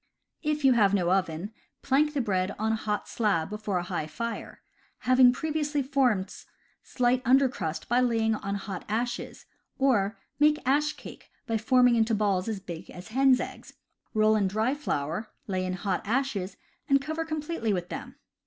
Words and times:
If 0.41 0.65
you 0.65 0.73
have 0.73 0.95
no 0.95 1.11
oven, 1.11 1.51
plank 1.83 2.15
the 2.15 2.21
bread 2.21 2.55
on 2.57 2.71
hot 2.71 3.07
slab 3.07 3.51
before 3.51 3.77
a 3.77 3.83
high 3.83 4.07
fire, 4.07 4.63
having 5.01 5.31
previously 5.31 5.83
formed 5.83 6.33
slight 6.81 7.21
under 7.23 7.47
crust 7.47 7.87
by 7.87 7.99
laying 7.99 8.33
on 8.33 8.55
hot 8.55 8.83
ashes; 8.89 9.45
or, 9.77 10.17
make 10.39 10.57
ash 10.67 10.93
cake 10.93 11.29
by 11.45 11.59
forming 11.59 11.95
into 11.95 12.15
balls 12.15 12.47
as 12.47 12.59
big 12.59 12.89
as 12.89 13.09
hen's 13.09 13.39
eggs, 13.39 13.73
roll 14.15 14.35
in 14.35 14.47
dry 14.47 14.73
flour, 14.73 15.27
lay 15.45 15.63
in 15.67 15.73
hot 15.73 16.01
ashes 16.03 16.57
and 16.89 16.99
cover 16.99 17.23
completely 17.23 17.71
with 17.71 17.89
them. 17.89 18.15